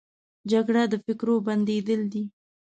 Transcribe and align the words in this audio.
جګړه 0.51 0.83
د 0.91 0.93
فکرو 1.05 1.35
بندېدل 1.47 2.01
دي 2.13 2.23